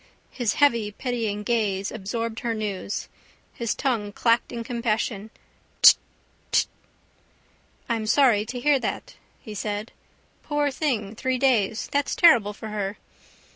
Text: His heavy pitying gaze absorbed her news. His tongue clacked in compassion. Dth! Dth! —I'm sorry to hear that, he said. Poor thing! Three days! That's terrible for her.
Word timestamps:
His 0.31 0.53
heavy 0.55 0.91
pitying 0.91 1.43
gaze 1.43 1.91
absorbed 1.91 2.39
her 2.39 2.55
news. 2.55 3.07
His 3.53 3.75
tongue 3.75 4.11
clacked 4.11 4.51
in 4.51 4.63
compassion. 4.63 5.29
Dth! 5.83 5.95
Dth! 6.51 6.65
—I'm 7.87 8.07
sorry 8.07 8.43
to 8.47 8.59
hear 8.59 8.79
that, 8.79 9.13
he 9.41 9.53
said. 9.53 9.91
Poor 10.41 10.71
thing! 10.71 11.13
Three 11.15 11.37
days! 11.37 11.87
That's 11.91 12.15
terrible 12.15 12.51
for 12.53 12.69
her. 12.69 12.97